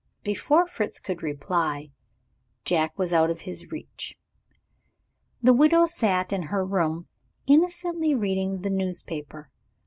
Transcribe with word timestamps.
Before 0.23 0.65
Fritz 0.65 0.99
could 0.99 1.21
reply, 1.21 1.91
Jack 2.65 2.97
was 2.97 3.13
out 3.13 3.29
of 3.29 3.41
his 3.41 3.67
reach. 3.71 4.15
The 5.43 5.53
widow 5.53 5.85
sat 5.85 6.33
in 6.33 6.41
her 6.49 6.65
room, 6.65 7.07
innocently 7.45 8.15
reading 8.15 8.61
the 8.63 8.71
newspaper. 8.71 9.51